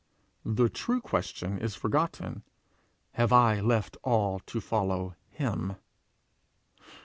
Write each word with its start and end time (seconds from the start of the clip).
the 0.43 0.67
true 0.67 0.99
question 0.99 1.59
is 1.59 1.75
forgotten: 1.75 2.41
'Have 3.11 3.31
I 3.31 3.59
left 3.61 3.97
all 4.03 4.39
to 4.47 4.59
follow 4.59 5.13
him?' 5.29 5.75